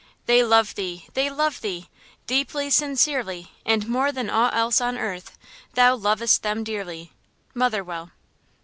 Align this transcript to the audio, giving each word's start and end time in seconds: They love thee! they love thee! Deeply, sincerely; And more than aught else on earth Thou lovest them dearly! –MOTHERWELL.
They 0.25 0.43
love 0.43 0.73
thee! 0.73 1.05
they 1.13 1.29
love 1.29 1.61
thee! 1.61 1.87
Deeply, 2.25 2.71
sincerely; 2.71 3.51
And 3.67 3.87
more 3.87 4.11
than 4.11 4.31
aught 4.31 4.55
else 4.55 4.81
on 4.81 4.97
earth 4.97 5.37
Thou 5.75 5.95
lovest 5.95 6.41
them 6.41 6.63
dearly! 6.63 7.11
–MOTHERWELL. 7.53 8.09